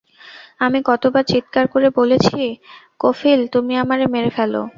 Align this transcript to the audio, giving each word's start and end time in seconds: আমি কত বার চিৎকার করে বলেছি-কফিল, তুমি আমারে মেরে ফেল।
আমি 0.59 0.79
কত 0.85 1.03
বার 1.13 1.23
চিৎকার 1.31 1.65
করে 1.67 1.87
বলেছি-কফিল, 1.99 3.39
তুমি 3.53 3.73
আমারে 3.83 4.05
মেরে 4.13 4.31
ফেল। 4.37 4.53